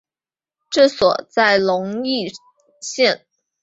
[0.71, 2.33] 治所在荣懿
[2.81, 3.27] 县。